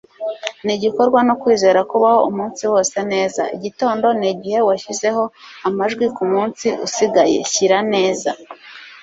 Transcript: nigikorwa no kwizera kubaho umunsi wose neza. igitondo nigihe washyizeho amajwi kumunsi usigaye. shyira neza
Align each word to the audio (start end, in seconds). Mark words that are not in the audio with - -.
nigikorwa 0.65 1.19
no 1.27 1.33
kwizera 1.41 1.79
kubaho 1.91 2.19
umunsi 2.29 2.61
wose 2.71 2.97
neza. 3.11 3.41
igitondo 3.55 4.07
nigihe 4.19 4.59
washyizeho 4.67 5.23
amajwi 5.67 6.05
kumunsi 6.17 6.65
usigaye. 6.85 7.39
shyira 7.51 7.77
neza 7.93 8.31